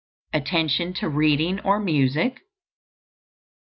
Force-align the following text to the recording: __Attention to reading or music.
__Attention 0.41 0.95
to 0.95 1.07
reading 1.07 1.59
or 1.59 1.79
music. 1.79 2.39